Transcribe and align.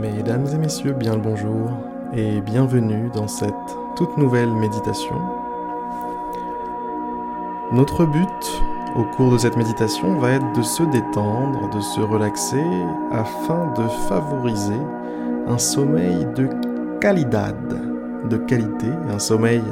Mesdames 0.00 0.46
et 0.52 0.58
messieurs, 0.58 0.92
bien 0.92 1.14
le 1.14 1.20
bonjour 1.20 1.70
et 2.14 2.40
bienvenue 2.40 3.10
dans 3.14 3.28
cette 3.28 3.54
toute 3.96 4.16
nouvelle 4.16 4.50
méditation. 4.50 5.14
Notre 7.72 8.04
but 8.04 8.62
au 8.96 9.04
cours 9.16 9.32
de 9.32 9.38
cette 9.38 9.56
méditation 9.56 10.18
va 10.18 10.32
être 10.32 10.52
de 10.52 10.62
se 10.62 10.82
détendre, 10.84 11.68
de 11.70 11.80
se 11.80 12.00
relaxer 12.00 12.64
afin 13.12 13.72
de 13.76 13.86
favoriser 14.08 14.80
un 15.48 15.58
sommeil 15.58 16.26
de 16.34 16.48
qualité, 17.00 17.36
de 18.28 18.36
qualité, 18.36 18.86
un 19.10 19.18
sommeil 19.18 19.62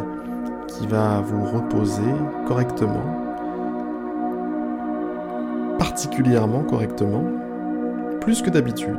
qui 0.69 0.87
va 0.87 1.21
vous 1.21 1.45
reposer 1.45 2.03
correctement, 2.46 3.23
particulièrement 5.95 6.65
correctement, 6.65 7.23
plus 8.21 8.43
que 8.43 8.51
d'habitude. 8.51 8.98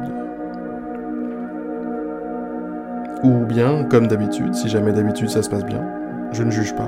Ou 3.22 3.46
bien, 3.46 3.84
comme 3.84 4.08
d'habitude, 4.08 4.56
si 4.56 4.70
jamais 4.70 4.94
d'habitude 4.94 5.30
ça 5.30 5.44
se 5.44 5.50
passe 5.50 5.66
bien, 5.66 5.84
je 6.32 6.42
ne 6.42 6.52
juge 6.52 6.74
pas. 6.74 6.88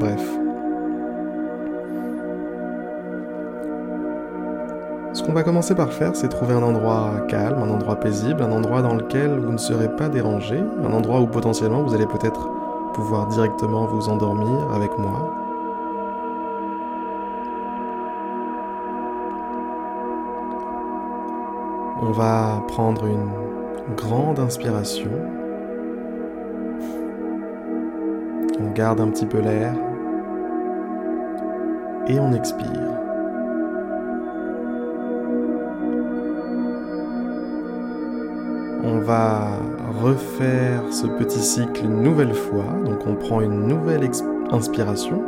Bref. 0.00 0.36
Ce 5.12 5.22
qu'on 5.22 5.32
va 5.32 5.44
commencer 5.44 5.76
par 5.76 5.92
faire, 5.92 6.16
c'est 6.16 6.28
trouver 6.28 6.54
un 6.54 6.62
endroit 6.64 7.24
calme, 7.28 7.62
un 7.62 7.70
endroit 7.70 8.00
paisible, 8.00 8.42
un 8.42 8.50
endroit 8.50 8.82
dans 8.82 8.94
lequel 8.96 9.30
vous 9.38 9.52
ne 9.52 9.58
serez 9.58 9.94
pas 9.94 10.08
dérangé, 10.08 10.58
un 10.58 10.92
endroit 10.92 11.20
où 11.20 11.28
potentiellement 11.28 11.84
vous 11.84 11.94
allez 11.94 12.06
peut-être 12.06 12.48
pouvoir 12.94 13.28
directement 13.28 13.86
vous 13.86 14.08
endormir 14.08 14.72
avec 14.74 14.98
moi. 14.98 15.47
On 22.00 22.12
va 22.12 22.62
prendre 22.68 23.06
une 23.06 23.96
grande 23.96 24.38
inspiration. 24.38 25.10
On 28.60 28.70
garde 28.72 29.00
un 29.00 29.08
petit 29.08 29.26
peu 29.26 29.40
l'air 29.40 29.72
et 32.06 32.20
on 32.20 32.32
expire. 32.32 32.68
On 38.84 38.98
va 39.00 39.48
refaire 40.00 40.82
ce 40.92 41.06
petit 41.06 41.40
cycle 41.40 41.84
une 41.84 42.02
nouvelle 42.02 42.34
fois. 42.34 42.64
Donc 42.84 43.06
on 43.06 43.16
prend 43.16 43.40
une 43.40 43.66
nouvelle 43.66 44.08
inspiration. 44.52 45.20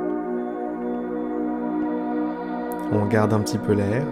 On 2.92 3.06
garde 3.06 3.32
un 3.32 3.40
petit 3.40 3.58
peu 3.58 3.72
l'air. 3.72 4.04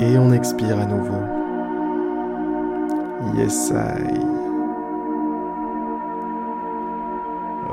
Et 0.00 0.16
on 0.16 0.32
expire 0.32 0.78
à 0.78 0.86
nouveau. 0.86 1.20
Yes, 3.34 3.72
I. 3.74 4.38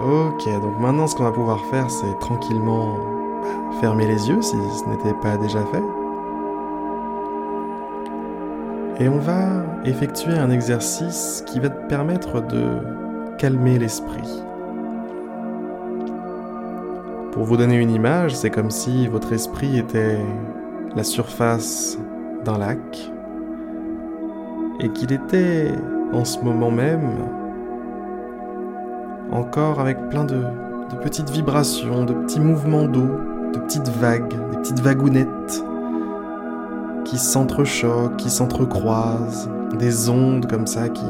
Ok, 0.03 0.61
donc 0.61 0.79
maintenant 0.79 1.07
ce 1.07 1.15
qu'on 1.15 1.23
va 1.23 1.31
pouvoir 1.31 1.59
faire, 1.65 1.89
c'est 1.89 2.19
tranquillement 2.19 2.97
bah, 3.41 3.77
fermer 3.79 4.07
les 4.07 4.27
yeux 4.29 4.41
si 4.41 4.55
ce 4.55 4.89
n'était 4.89 5.13
pas 5.21 5.37
déjà 5.37 5.59
fait. 5.65 5.83
Et 8.99 9.07
on 9.07 9.19
va 9.19 9.63
effectuer 9.85 10.33
un 10.33 10.49
exercice 10.49 11.43
qui 11.47 11.59
va 11.59 11.69
te 11.69 11.87
permettre 11.87 12.41
de 12.41 12.79
calmer 13.37 13.77
l'esprit. 13.77 14.43
Pour 17.31 17.43
vous 17.43 17.57
donner 17.57 17.75
une 17.75 17.91
image, 17.91 18.35
c'est 18.35 18.49
comme 18.49 18.71
si 18.71 19.07
votre 19.07 19.33
esprit 19.33 19.77
était 19.77 20.19
la 20.95 21.03
surface 21.03 21.97
d'un 22.45 22.59
lac 22.59 23.11
et 24.79 24.89
qu'il 24.89 25.11
était 25.11 25.71
en 26.13 26.23
ce 26.23 26.39
moment 26.39 26.71
même 26.71 27.09
encore 29.31 29.79
avec 29.79 30.09
plein 30.09 30.23
de, 30.23 30.43
petites 31.01 31.29
vibrations, 31.31 32.05
de 32.05 32.13
petits 32.13 32.39
mouvements 32.39 32.85
d'eau, 32.85 33.09
de 33.53 33.59
petites 33.59 33.89
vagues, 33.89 34.33
des 34.51 34.57
petites 34.57 34.79
vagounettes 34.79 35.63
qui 37.03 37.17
s'entrechoquent, 37.17 38.15
qui 38.17 38.29
s'entrecroisent, 38.29 39.49
des 39.77 40.09
ondes 40.09 40.47
comme 40.47 40.67
ça 40.67 40.87
qui 40.89 41.05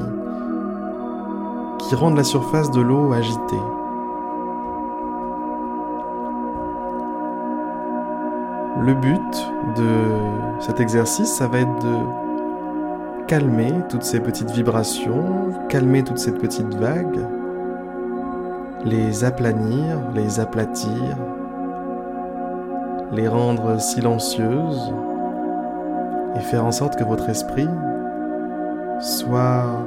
rendent 1.94 2.18
la 2.18 2.24
surface 2.24 2.72
de 2.72 2.82
l'eau 2.82 3.14
agitée. 3.14 3.75
Le 8.82 8.94
but 8.94 9.52
de 9.78 10.60
cet 10.60 10.80
exercice, 10.80 11.34
ça 11.34 11.48
va 11.48 11.60
être 11.60 11.80
de 11.80 13.26
calmer 13.28 13.74
toutes 13.90 14.04
ces 14.04 14.20
petites 14.20 14.52
vibrations, 14.52 15.52
calmer 15.70 16.04
toutes 16.04 16.18
ces 16.18 16.34
petites 16.34 16.74
vagues, 16.76 17.26
les 18.84 19.24
aplanir, 19.24 19.98
les 20.14 20.40
aplatir, 20.40 21.18
les 23.12 23.28
rendre 23.28 23.80
silencieuses 23.80 24.94
et 26.36 26.40
faire 26.40 26.66
en 26.66 26.72
sorte 26.72 26.98
que 26.98 27.04
votre 27.04 27.30
esprit 27.30 27.70
soit 29.00 29.86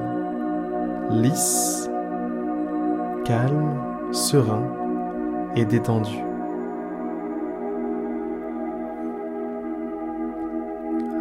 lisse, 1.11 1.91
calme, 3.25 3.75
serein 4.13 4.63
et 5.57 5.65
détendu. 5.65 6.28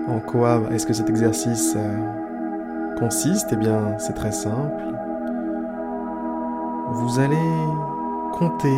En 0.07 0.19
quoi 0.19 0.61
est-ce 0.71 0.87
que 0.87 0.93
cet 0.93 1.09
exercice 1.09 1.75
euh, 1.75 2.95
consiste? 2.97 3.49
Eh 3.51 3.57
bien, 3.57 3.97
c'est 3.97 4.13
très 4.13 4.31
simple. 4.31 4.83
Vous 6.91 7.19
allez 7.19 7.35
compter 8.31 8.77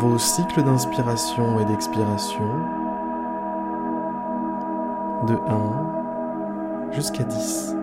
vos 0.00 0.16
cycles 0.16 0.62
d'inspiration 0.62 1.60
et 1.60 1.66
d'expiration 1.66 2.44
de 5.26 5.34
1 5.34 6.92
jusqu'à 6.92 7.24
10. 7.24 7.74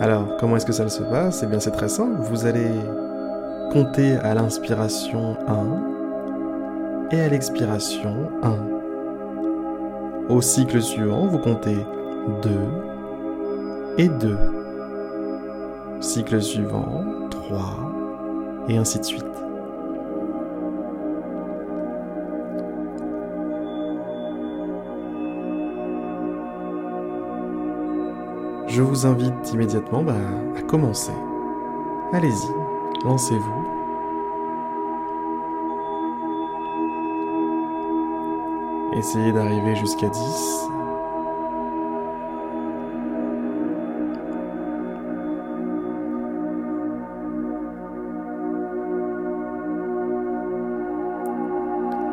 Alors, 0.00 0.36
comment 0.38 0.56
est-ce 0.56 0.66
que 0.66 0.72
ça 0.72 0.88
se 0.88 1.02
passe? 1.02 1.42
Eh 1.42 1.46
bien, 1.46 1.58
c'est 1.58 1.72
très 1.72 1.88
simple. 1.88 2.20
Vous 2.20 2.46
allez 2.46 2.70
compter 3.72 4.16
à 4.18 4.34
l'inspiration 4.34 5.36
1 5.48 7.16
et 7.16 7.20
à 7.22 7.28
l'expiration 7.28 8.30
1. 8.44 8.81
Au 10.28 10.40
cycle 10.40 10.80
suivant, 10.80 11.26
vous 11.26 11.38
comptez 11.38 11.76
2 12.42 12.50
et 13.98 14.08
2. 14.08 14.36
Cycle 16.00 16.40
suivant, 16.40 17.04
3 17.30 17.62
et 18.68 18.76
ainsi 18.76 18.98
de 18.98 19.04
suite. 19.04 19.24
Je 28.68 28.80
vous 28.80 29.04
invite 29.04 29.52
immédiatement 29.52 30.02
bah, 30.02 30.14
à 30.56 30.62
commencer. 30.62 31.12
Allez-y, 32.12 33.04
lancez-vous. 33.04 33.71
Essayez 38.94 39.32
d'arriver 39.32 39.74
jusqu'à 39.74 40.08
10. 40.08 40.68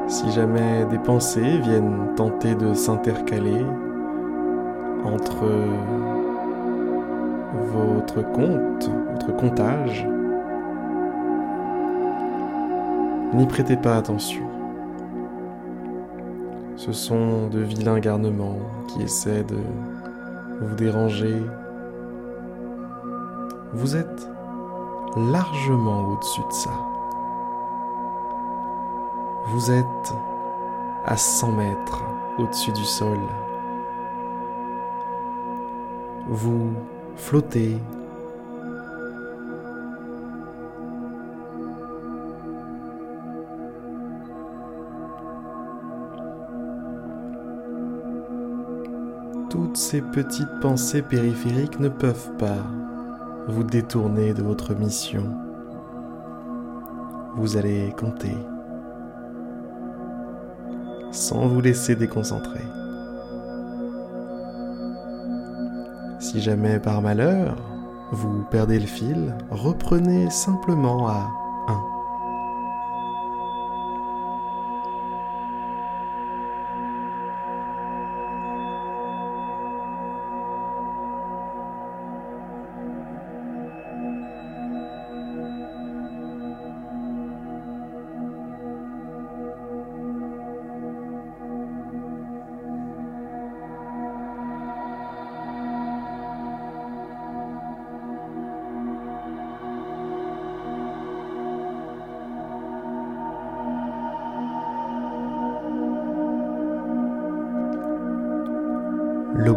Si 0.08 0.32
jamais 0.32 0.86
des 0.90 0.98
pensées 0.98 1.60
viennent 1.60 2.14
tenter 2.16 2.56
de 2.56 2.74
s'intercaler 2.74 3.64
entre 5.06 5.46
votre 7.72 8.22
compte, 8.32 8.90
votre 9.12 9.36
comptage, 9.36 10.08
n'y 13.34 13.46
prêtez 13.46 13.78
pas 13.78 13.98
attention. 13.98 14.49
Ce 16.90 16.94
sont 16.94 17.50
de 17.50 17.60
vilains 17.60 18.00
garnements 18.00 18.58
qui 18.88 19.04
essaient 19.04 19.44
de 19.44 19.60
vous 20.60 20.76
déranger. 20.76 21.36
Vous 23.74 23.96
êtes 23.96 24.28
largement 25.16 26.10
au-dessus 26.10 26.42
de 26.42 26.52
ça. 26.52 26.72
Vous 29.50 29.72
êtes 29.72 30.14
à 31.06 31.16
100 31.16 31.52
mètres 31.52 32.04
au-dessus 32.40 32.72
du 32.72 32.84
sol. 32.84 33.20
Vous 36.28 36.74
flottez 37.18 37.78
toutes 49.50 49.78
ces 49.78 50.02
petites 50.02 50.60
pensées 50.62 51.02
périphériques 51.02 51.80
ne 51.80 51.90
peuvent 51.90 52.32
pas 52.38 52.64
vous 53.48 53.64
détourner 53.64 54.34
de 54.34 54.44
votre 54.44 54.76
mission. 54.76 55.24
Vous 57.36 57.58
allez 57.58 57.94
compter 57.98 58.36
sans 61.12 61.48
vous 61.48 61.62
laisser 61.62 61.96
déconcentrer. 61.96 62.64
Si 66.20 66.40
jamais 66.42 66.80
par 66.80 67.02
malheur 67.02 67.58
vous 68.12 68.44
perdez 68.52 68.80
le 68.80 68.86
fil, 68.86 69.36
reprenez 69.50 70.30
simplement 70.30 71.08
à 71.08 71.28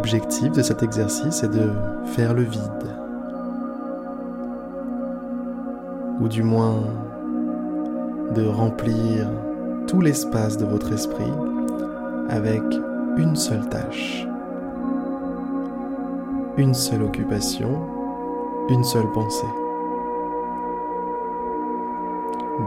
L'objectif 0.03 0.51
de 0.51 0.61
cet 0.61 0.83
exercice 0.83 1.43
est 1.43 1.47
de 1.47 1.71
faire 2.07 2.33
le 2.33 2.41
vide, 2.41 2.61
ou 6.19 6.27
du 6.27 6.43
moins 6.43 6.83
de 8.35 8.45
remplir 8.45 9.29
tout 9.87 10.01
l'espace 10.01 10.57
de 10.57 10.65
votre 10.65 10.91
esprit 10.91 11.31
avec 12.27 12.61
une 13.15 13.37
seule 13.37 13.65
tâche, 13.69 14.27
une 16.57 16.73
seule 16.73 17.03
occupation, 17.03 17.69
une 18.67 18.83
seule 18.83 19.09
pensée. 19.13 19.47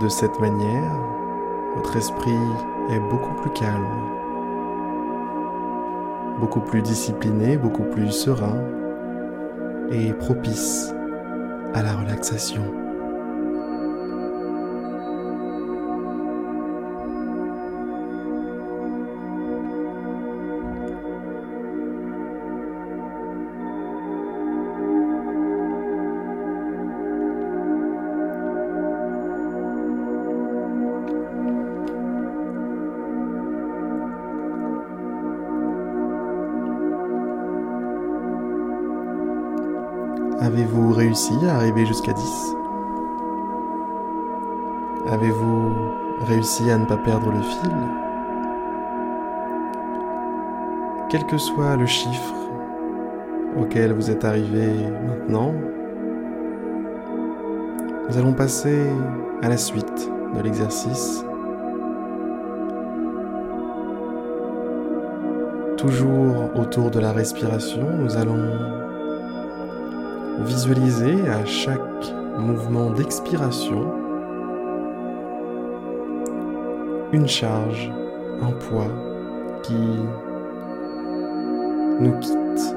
De 0.01 0.09
cette 0.09 0.41
manière, 0.41 0.91
votre 1.77 1.99
esprit 1.99 2.41
est 2.89 3.01
beaucoup 3.11 3.35
plus 3.43 3.51
calme 3.51 4.16
beaucoup 6.41 6.61
plus 6.61 6.83
discipliné, 6.83 7.57
beaucoup 7.57 7.85
plus 7.85 8.11
serein 8.11 8.57
et 9.91 10.13
propice 10.13 10.93
à 11.75 11.83
la 11.83 11.97
relaxation. 11.97 12.86
Avez-vous 40.41 40.93
réussi 40.93 41.33
à 41.49 41.55
arriver 41.57 41.87
jusqu'à 41.87 42.13
10 42.13 42.57
Avez-vous 45.09 45.73
réussi 46.27 46.71
à 46.71 46.77
ne 46.77 46.85
pas 46.85 46.99
perdre 46.99 47.31
le 47.31 47.41
fil? 47.41 47.73
Quel 51.09 51.25
que 51.25 51.39
soit 51.39 51.77
le 51.77 51.87
chiffre 51.87 52.35
auquel 53.57 53.93
vous 53.93 54.11
êtes 54.11 54.27
arrivé 54.27 54.67
maintenant, 55.07 55.55
nous 58.11 58.19
allons 58.19 58.35
passer 58.35 58.91
à 59.43 59.49
la 59.49 59.57
suite 59.57 60.11
de 60.35 60.43
l'exercice. 60.43 61.25
Toujours 65.79 66.51
autour 66.57 66.91
de 66.91 67.01
la 67.01 67.13
respiration, 67.13 67.87
nous 67.99 68.17
allons 68.19 68.76
Visualisez 70.41 71.29
à 71.29 71.45
chaque 71.47 71.81
mouvement 72.39 72.91
d'expiration 72.91 73.91
une 77.13 77.27
charge, 77.27 77.91
un 78.43 78.53
poids 78.53 78.91
qui 79.63 79.75
nous 82.01 82.19
quitte. 82.21 82.77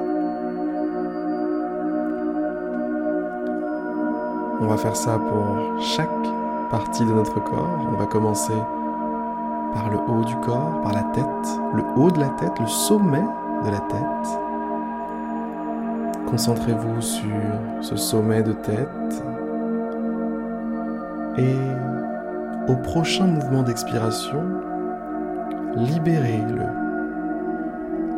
On 4.62 4.68
va 4.68 4.78
faire 4.78 4.96
ça 4.96 5.20
pour 5.20 5.82
chaque 5.82 6.10
partie 6.72 7.06
de 7.06 7.12
notre 7.12 7.44
corps. 7.44 7.80
On 7.92 7.98
va 7.98 8.06
commencer 8.06 8.54
par 9.74 9.90
le 9.90 9.98
haut 9.98 10.24
du 10.24 10.36
corps, 10.38 10.82
par 10.82 10.94
la 10.94 11.04
tête, 11.04 11.60
le 11.74 11.84
haut 11.98 12.12
de 12.12 12.20
la 12.20 12.30
tête, 12.30 12.58
le 12.60 12.68
sommet 12.68 13.26
de 13.66 13.70
la 13.70 13.80
tête. 13.80 14.49
Concentrez-vous 16.30 17.02
sur 17.02 17.26
ce 17.82 17.96
sommet 17.96 18.44
de 18.44 18.54
tête 18.54 19.24
et 21.38 21.56
au 22.72 22.76
prochain 22.76 23.26
mouvement 23.26 23.64
d'expiration, 23.64 24.44
libérez-le. 25.76 26.66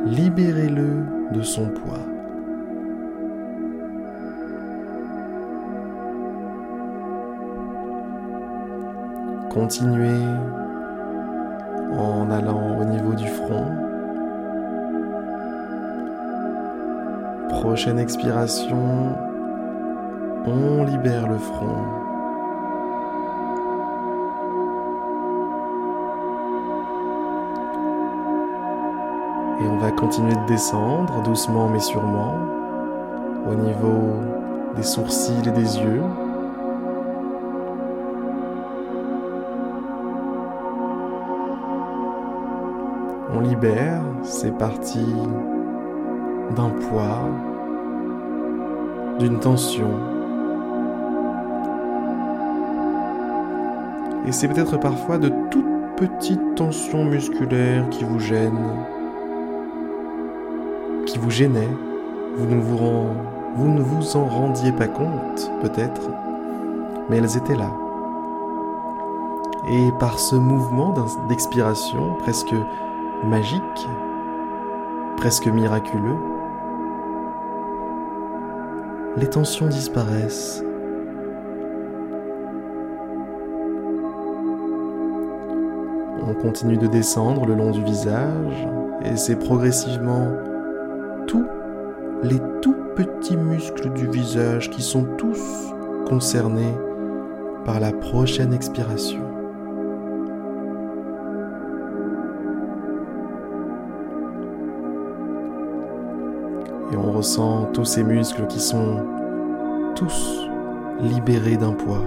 Libérez-le 0.05 1.05
de 1.31 1.41
son 1.41 1.67
poids. 1.67 1.99
Continuez 9.49 10.25
en 11.97 12.29
allant 12.29 12.77
au 12.79 12.83
niveau 12.83 13.13
du 13.13 13.27
front 13.27 13.90
prochaine 17.62 18.00
expiration, 18.00 19.15
on 20.48 20.84
libère 20.84 21.30
le 21.30 21.38
front. 21.38 21.77
Et 29.62 29.68
on 29.68 29.77
va 29.77 29.91
continuer 29.91 30.34
de 30.34 30.46
descendre 30.48 31.22
doucement 31.22 31.70
mais 31.70 31.80
sûrement 31.80 32.34
au 33.48 33.53
niveau 33.53 34.15
des 34.75 34.82
sourcils 34.82 35.48
et 35.48 35.51
des 35.51 35.77
yeux. 35.77 36.01
On 43.36 43.39
libère, 43.39 44.01
c'est 44.24 44.58
parti 44.58 45.06
d'un 46.56 46.70
poids, 46.70 47.50
d'une 49.21 49.39
tension. 49.39 49.89
Et 54.27 54.31
c'est 54.31 54.47
peut-être 54.47 54.77
parfois 54.77 55.17
de 55.17 55.31
toutes 55.51 55.65
petites 55.95 56.55
tensions 56.55 57.05
musculaires 57.05 57.87
qui 57.89 58.03
vous 58.03 58.19
gênent, 58.19 58.85
qui 61.05 61.19
vous 61.19 61.29
gênaient. 61.29 61.75
Vous 62.37 62.45
ne 62.47 62.61
vous, 62.61 62.77
vous 63.55 63.69
ne 63.69 63.81
vous 63.81 64.17
en 64.17 64.25
rendiez 64.25 64.71
pas 64.71 64.87
compte, 64.87 65.51
peut-être, 65.61 66.09
mais 67.09 67.17
elles 67.17 67.37
étaient 67.37 67.55
là. 67.55 67.71
Et 69.69 69.91
par 69.99 70.17
ce 70.17 70.35
mouvement 70.35 70.95
d'expiration 71.27 72.15
presque 72.15 72.55
magique, 73.23 73.87
presque 75.17 75.47
miraculeux, 75.47 76.17
les 79.18 79.27
tensions 79.27 79.68
disparaissent. 79.68 80.63
On 86.27 86.34
continue 86.34 86.77
de 86.77 86.88
descendre 86.88 87.46
le 87.46 87.56
long 87.56 87.72
du 87.72 87.84
visage 87.84 88.68
et 89.03 89.18
c'est 89.18 89.36
progressivement 89.36 90.27
tous 91.27 91.46
les 92.24 92.39
tout 92.62 92.75
petits 92.96 93.38
muscles 93.38 93.91
du 93.94 94.08
visage 94.08 94.70
qui 94.70 94.82
sont 94.82 95.03
tous 95.18 95.41
concernés 96.08 96.74
par 97.65 97.80
la 97.80 97.91
prochaine 97.91 98.53
expiration. 98.53 99.30
Et 106.91 106.98
on 106.98 107.12
ressent 107.12 107.69
tous 107.74 107.86
ces 107.86 108.03
muscles 108.03 108.48
qui 108.48 108.60
sont 108.60 109.05
tous 109.95 110.48
libérés 111.00 111.55
d'un 111.57 111.71
poids. 111.71 112.01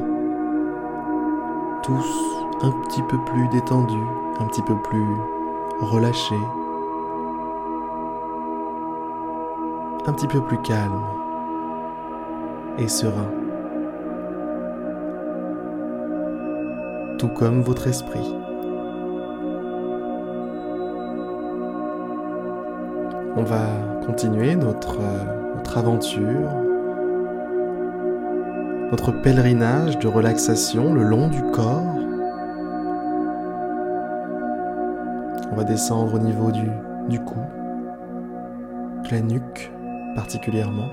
Tous 1.83 2.35
un 2.62 2.71
petit 2.71 3.03
peu 3.03 3.17
plus 3.25 3.49
détendus, 3.49 4.07
un 4.41 4.47
petit 4.47 4.62
peu 4.62 4.75
plus 4.83 5.07
relâchés. 5.81 6.35
Un 10.07 10.12
petit 10.12 10.29
peu 10.29 10.41
plus 10.43 10.59
calmes 10.59 11.03
et 12.79 12.88
sereins. 12.88 13.31
Tout 17.19 17.29
comme 17.29 17.62
votre 17.62 17.87
esprit. 17.87 18.35
On 23.37 23.43
va 23.43 23.94
continuer 24.07 24.55
notre, 24.55 25.01
euh, 25.01 25.55
notre 25.57 25.79
aventure, 25.79 26.51
notre 28.91 29.13
pèlerinage 29.23 29.99
de 29.99 30.09
relaxation 30.09 30.93
le 30.93 31.03
long 31.03 31.29
du 31.29 31.43
corps. 31.53 31.97
On 35.51 35.57
va 35.57 35.65
descendre 35.65 36.15
au 36.15 36.19
niveau 36.19 36.51
du, 36.51 36.69
du 37.09 37.19
cou, 37.21 37.39
de 39.05 39.11
la 39.11 39.21
nuque 39.21 39.73
particulièrement. 40.15 40.91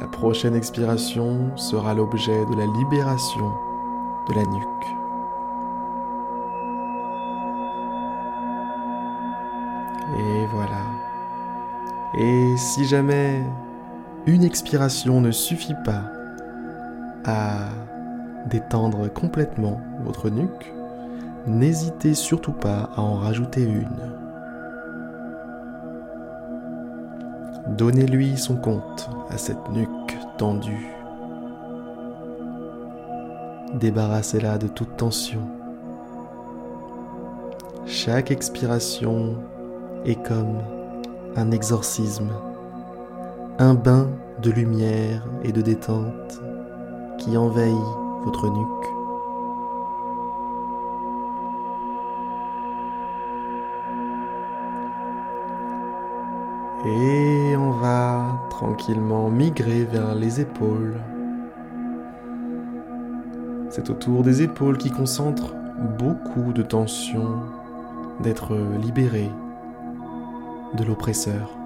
La 0.00 0.06
prochaine 0.08 0.54
expiration 0.54 1.56
sera 1.56 1.94
l'objet 1.94 2.44
de 2.46 2.56
la 2.56 2.66
libération 2.78 3.52
de 4.28 4.34
la 4.34 4.44
nuque. 4.44 4.99
Si 12.70 12.84
jamais 12.84 13.42
une 14.26 14.44
expiration 14.44 15.20
ne 15.20 15.32
suffit 15.32 15.74
pas 15.84 16.04
à 17.24 17.64
détendre 18.46 19.12
complètement 19.12 19.80
votre 20.04 20.30
nuque, 20.30 20.72
n'hésitez 21.48 22.14
surtout 22.14 22.52
pas 22.52 22.90
à 22.94 23.00
en 23.00 23.14
rajouter 23.14 23.64
une. 23.64 23.88
Donnez-lui 27.76 28.38
son 28.38 28.54
compte 28.54 29.10
à 29.30 29.36
cette 29.36 29.68
nuque 29.72 30.16
tendue. 30.38 30.94
Débarrassez-la 33.74 34.58
de 34.58 34.68
toute 34.68 34.96
tension. 34.96 35.42
Chaque 37.84 38.30
expiration 38.30 39.34
est 40.04 40.22
comme 40.22 40.58
un 41.34 41.50
exorcisme, 41.50 42.30
un 43.60 43.74
bain 43.74 44.08
de 44.42 44.50
lumière 44.50 45.22
et 45.44 45.52
de 45.52 45.60
détente 45.60 46.40
qui 47.18 47.36
envahit 47.36 47.76
votre 48.24 48.48
nuque. 48.48 48.86
Et 56.86 57.54
on 57.54 57.72
va 57.72 58.40
tranquillement 58.48 59.28
migrer 59.28 59.84
vers 59.84 60.14
les 60.14 60.40
épaules. 60.40 60.96
C'est 63.68 63.90
autour 63.90 64.22
des 64.22 64.40
épaules 64.40 64.78
qui 64.78 64.90
concentrent 64.90 65.54
beaucoup 65.98 66.54
de 66.54 66.62
tension 66.62 67.42
d'être 68.20 68.56
libéré 68.82 69.28
de 70.78 70.84
l'oppresseur. 70.84 71.59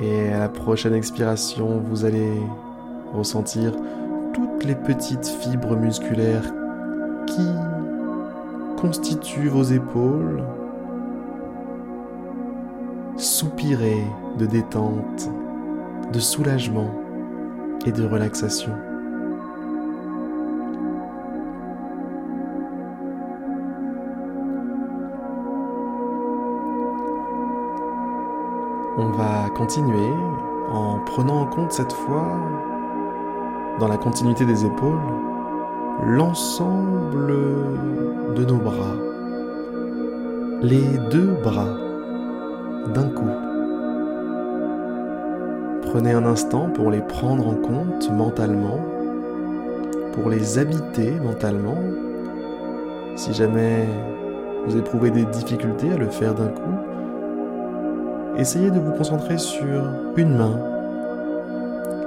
Et 0.00 0.28
à 0.32 0.38
la 0.38 0.48
prochaine 0.48 0.94
expiration, 0.94 1.82
vous 1.84 2.04
allez 2.04 2.32
ressentir 3.12 3.72
toutes 4.32 4.64
les 4.64 4.76
petites 4.76 5.26
fibres 5.26 5.76
musculaires 5.76 6.44
qui 7.26 7.46
constituent 8.80 9.48
vos 9.48 9.64
épaules 9.64 10.44
soupirer 13.16 14.04
de 14.38 14.46
détente, 14.46 15.28
de 16.12 16.20
soulagement 16.20 16.94
et 17.84 17.90
de 17.90 18.06
relaxation. 18.06 18.87
On 29.00 29.10
va 29.10 29.48
continuer 29.54 30.12
en 30.72 30.98
prenant 30.98 31.42
en 31.42 31.46
compte 31.46 31.70
cette 31.70 31.92
fois, 31.92 32.26
dans 33.78 33.86
la 33.86 33.96
continuité 33.96 34.44
des 34.44 34.64
épaules, 34.64 34.98
l'ensemble 36.04 37.32
de 38.34 38.44
nos 38.44 38.56
bras. 38.56 38.96
Les 40.62 40.98
deux 41.12 41.36
bras 41.44 41.76
d'un 42.92 43.08
coup. 43.10 43.30
Prenez 45.82 46.10
un 46.10 46.24
instant 46.24 46.68
pour 46.68 46.90
les 46.90 47.00
prendre 47.00 47.46
en 47.46 47.54
compte 47.54 48.10
mentalement, 48.10 48.80
pour 50.12 50.28
les 50.28 50.58
habiter 50.58 51.12
mentalement. 51.20 51.78
Si 53.14 53.32
jamais 53.32 53.86
vous 54.66 54.76
éprouvez 54.76 55.12
des 55.12 55.24
difficultés 55.26 55.92
à 55.92 55.96
le 55.96 56.08
faire 56.08 56.34
d'un 56.34 56.48
coup, 56.48 56.77
essayez 58.38 58.70
de 58.70 58.78
vous 58.78 58.92
concentrer 58.92 59.36
sur 59.36 59.82
une 60.16 60.36
main, 60.36 60.56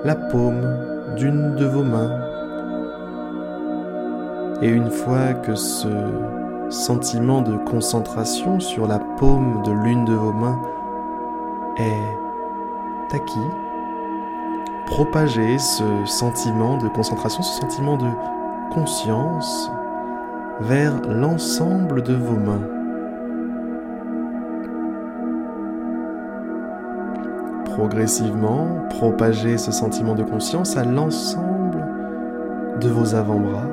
la 0.06 0.16
paume 0.16 0.66
d'une 1.18 1.56
de 1.56 1.66
vos 1.66 1.84
mains. 1.84 2.18
Et 4.62 4.70
une 4.70 4.90
fois 4.90 5.34
que 5.34 5.56
ce 5.56 5.90
sentiment 6.70 7.42
de 7.42 7.58
concentration 7.58 8.62
sur 8.62 8.88
la 8.88 9.00
paume 9.20 9.62
de 9.64 9.72
l'une 9.72 10.06
de 10.06 10.14
vos 10.14 10.32
mains 10.32 10.60
est 11.78 13.14
acquis, 13.14 13.40
propagez 14.88 15.60
ce 15.60 15.84
sentiment 16.06 16.78
de 16.78 16.88
concentration, 16.88 17.44
ce 17.44 17.60
sentiment 17.60 17.98
de 17.98 18.08
conscience 18.72 19.70
vers 20.62 20.94
l'ensemble 21.10 22.04
de 22.04 22.14
vos 22.14 22.38
mains. 22.38 22.81
Progressivement 27.82 28.68
propager 28.92 29.58
ce 29.58 29.72
sentiment 29.72 30.14
de 30.14 30.22
conscience 30.22 30.78
à 30.78 30.84
l'ensemble 30.84 31.84
de 32.80 32.90
vos 32.90 33.16
avant-bras, 33.16 33.66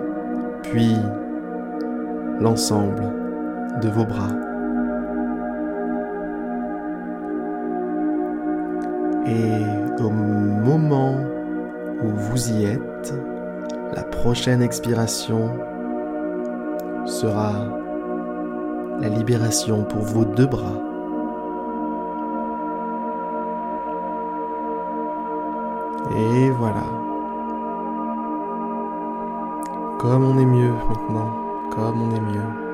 puis 0.62 0.97
l'ensemble 2.41 3.12
de 3.83 3.88
vos 3.91 4.07
bras. 4.07 4.31
Et 9.27 10.03
au 10.03 10.09
moment 10.09 11.17
où 12.03 12.09
vous 12.09 12.50
y 12.50 12.65
êtes, 12.65 13.15
la 13.95 14.05
prochaine 14.05 14.62
expiration 14.62 15.50
sera 17.05 17.53
la 19.03 19.11
libération 19.11 19.85
pour 19.85 20.00
vos 20.00 20.25
deux 20.25 20.47
bras. 20.47 20.88
Et 26.17 26.50
voilà. 26.50 26.85
Comme 29.99 30.25
on 30.25 30.38
est 30.38 30.47
mieux 30.47 30.73
maintenant. 30.88 31.31
Comme 31.71 32.03
on 32.03 32.15
est 32.15 32.21
mieux. 32.21 32.69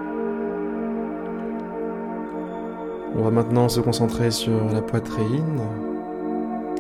On 3.17 3.23
va 3.23 3.31
maintenant 3.31 3.69
se 3.69 3.81
concentrer 3.81 4.31
sur 4.31 4.65
la 4.73 4.83
poitrine 4.83 5.61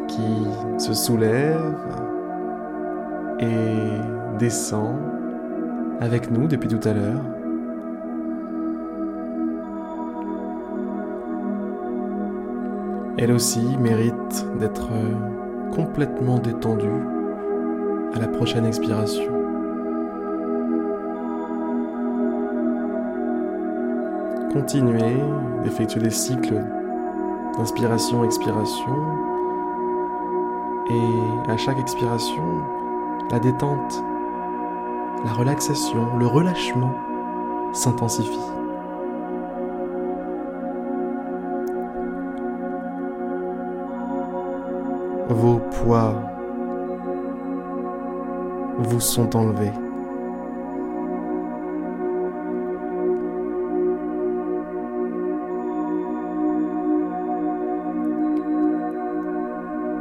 qui 0.08 0.46
se 0.78 0.92
soulève 0.92 1.76
et 3.40 4.38
descend 4.38 4.96
avec 6.00 6.30
nous 6.30 6.46
depuis 6.46 6.68
tout 6.68 6.80
à 6.88 6.92
l'heure. 6.92 7.22
Elle 13.16 13.32
aussi 13.32 13.64
mérite 13.78 14.46
d'être 14.58 14.90
complètement 15.72 16.38
détendu 16.38 16.90
à 18.14 18.18
la 18.18 18.28
prochaine 18.28 18.64
expiration. 18.64 19.32
Continuez 24.52 25.16
d'effectuer 25.64 26.00
des 26.00 26.10
cycles 26.10 26.62
d'inspiration-expiration 27.56 28.96
et 30.90 31.50
à 31.50 31.56
chaque 31.56 31.78
expiration, 31.78 32.42
la 33.30 33.40
détente, 33.40 34.02
la 35.24 35.32
relaxation, 35.32 36.16
le 36.18 36.26
relâchement 36.26 36.94
s'intensifie. 37.72 38.63
Vos 45.34 45.58
poids 45.58 46.14
vous 48.78 49.00
sont 49.00 49.34
enlevés. 49.34 49.72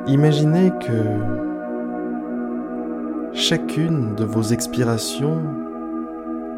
Imaginez 0.08 0.72
que 0.86 1.02
chacune 3.34 4.14
de 4.14 4.26
vos 4.26 4.44
expirations 4.44 5.42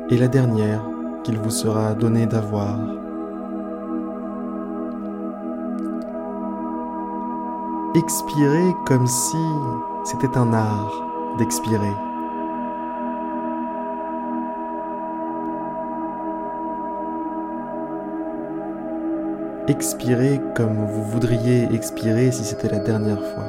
est 0.10 0.18
la 0.18 0.28
dernière 0.28 0.84
qu'il 1.24 1.38
vous 1.38 1.50
sera 1.50 1.94
donné 1.94 2.26
d'avoir. 2.26 3.05
Expirez 7.96 8.76
comme 8.86 9.08
si 9.08 9.38
c'était 10.04 10.38
un 10.38 10.52
art 10.52 10.92
d'expirer. 11.38 11.94
Expirez 19.70 20.42
comme 20.56 20.86
vous 20.88 21.04
voudriez 21.04 21.74
expirer 21.74 22.32
si 22.32 22.44
c'était 22.44 22.68
la 22.68 22.80
dernière 22.80 23.22
fois. 23.22 23.46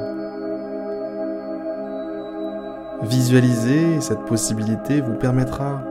Visualiser 3.03 3.99
cette 3.99 4.23
possibilité 4.27 5.01
vous 5.01 5.15
permettra 5.15 5.81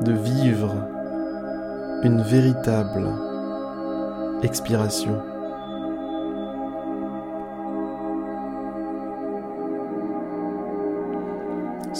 de 0.00 0.12
vivre 0.12 0.74
une 2.02 2.20
véritable 2.22 3.06
expiration. 4.42 5.22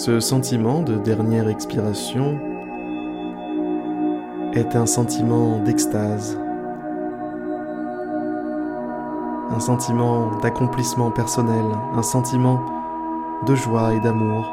Ce 0.05 0.19
sentiment 0.19 0.83
de 0.83 0.97
dernière 0.97 1.49
expiration 1.49 2.39
est 4.53 4.75
un 4.75 4.85
sentiment 4.85 5.57
d'extase, 5.63 6.39
un 9.49 9.59
sentiment 9.59 10.37
d'accomplissement 10.41 11.09
personnel, 11.09 11.65
un 11.95 12.03
sentiment 12.03 12.61
de 13.47 13.55
joie 13.55 13.95
et 13.95 13.99
d'amour 13.99 14.45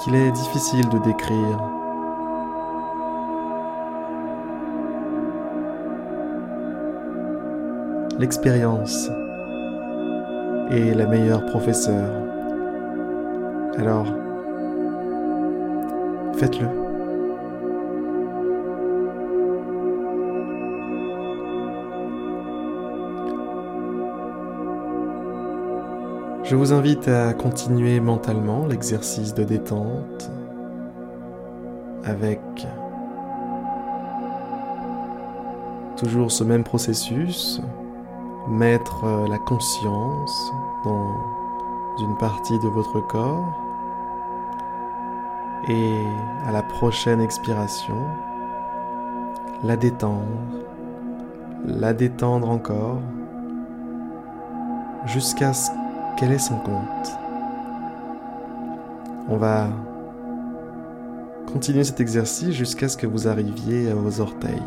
qu'il 0.00 0.14
est 0.14 0.30
difficile 0.30 0.86
de 0.90 0.98
décrire. 0.98 1.58
L'expérience 8.18 9.08
est 10.70 10.92
la 10.94 11.06
meilleure 11.06 11.46
professeure. 11.46 12.19
Alors, 13.78 14.06
faites-le. 16.36 16.68
Je 26.42 26.56
vous 26.56 26.72
invite 26.72 27.06
à 27.06 27.32
continuer 27.32 28.00
mentalement 28.00 28.66
l'exercice 28.66 29.34
de 29.34 29.44
détente 29.44 30.30
avec 32.04 32.40
toujours 35.96 36.32
ce 36.32 36.42
même 36.42 36.64
processus, 36.64 37.60
mettre 38.48 39.28
la 39.28 39.38
conscience 39.38 40.52
dans 40.84 41.39
une 42.00 42.16
partie 42.16 42.58
de 42.58 42.68
votre 42.68 43.00
corps 43.00 43.52
et 45.68 46.04
à 46.46 46.52
la 46.52 46.62
prochaine 46.62 47.20
expiration, 47.20 47.96
la 49.62 49.76
détendre, 49.76 50.24
la 51.66 51.92
détendre 51.92 52.48
encore 52.48 53.00
jusqu'à 55.06 55.52
ce 55.52 55.70
qu'elle 56.16 56.32
ait 56.32 56.38
son 56.38 56.58
compte. 56.58 57.18
On 59.28 59.36
va 59.36 59.68
continuer 61.52 61.84
cet 61.84 62.00
exercice 62.00 62.54
jusqu'à 62.54 62.88
ce 62.88 62.96
que 62.96 63.06
vous 63.06 63.28
arriviez 63.28 63.90
à 63.90 63.94
vos 63.94 64.20
orteils. 64.20 64.62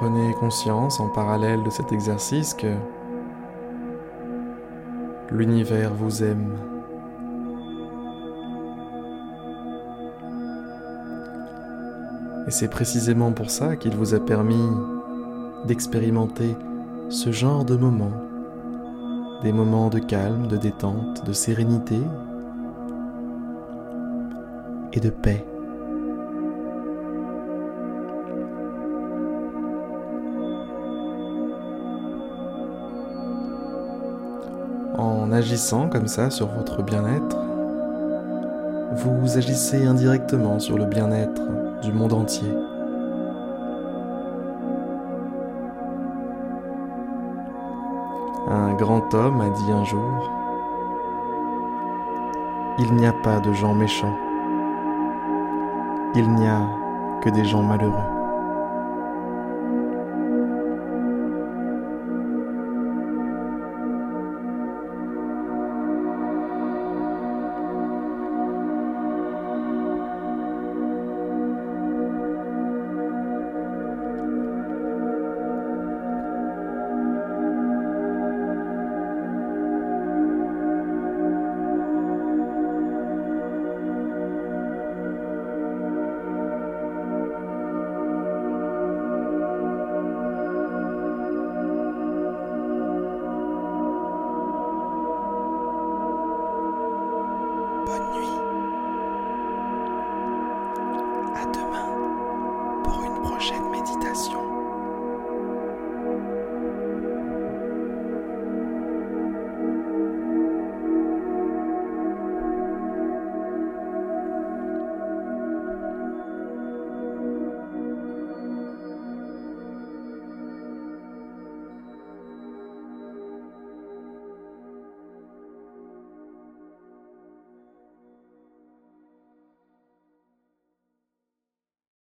Prenez 0.00 0.32
conscience 0.34 1.00
en 1.00 1.08
parallèle 1.08 1.64
de 1.64 1.70
cet 1.70 1.90
exercice 1.90 2.54
que 2.54 2.72
l'univers 5.32 5.92
vous 5.92 6.22
aime. 6.22 6.52
Et 12.46 12.52
c'est 12.52 12.68
précisément 12.68 13.32
pour 13.32 13.50
ça 13.50 13.74
qu'il 13.74 13.96
vous 13.96 14.14
a 14.14 14.20
permis 14.20 14.70
d'expérimenter 15.66 16.54
ce 17.08 17.32
genre 17.32 17.64
de 17.64 17.74
moments, 17.74 18.22
des 19.42 19.52
moments 19.52 19.88
de 19.88 19.98
calme, 19.98 20.46
de 20.46 20.56
détente, 20.56 21.26
de 21.26 21.32
sérénité 21.32 21.98
et 24.92 25.00
de 25.00 25.10
paix. 25.10 25.44
En 35.28 35.32
agissant 35.32 35.90
comme 35.90 36.08
ça 36.08 36.30
sur 36.30 36.46
votre 36.46 36.82
bien-être, 36.82 37.36
vous 38.94 39.36
agissez 39.36 39.84
indirectement 39.84 40.58
sur 40.58 40.78
le 40.78 40.86
bien-être 40.86 41.42
du 41.82 41.92
monde 41.92 42.14
entier. 42.14 42.48
Un 48.48 48.72
grand 48.76 49.12
homme 49.12 49.42
a 49.42 49.50
dit 49.50 49.70
un 49.70 49.84
jour, 49.84 50.32
Il 52.78 52.94
n'y 52.94 53.06
a 53.06 53.12
pas 53.12 53.38
de 53.40 53.52
gens 53.52 53.74
méchants, 53.74 54.16
il 56.14 56.26
n'y 56.36 56.48
a 56.48 56.62
que 57.20 57.28
des 57.28 57.44
gens 57.44 57.62
malheureux. 57.62 58.17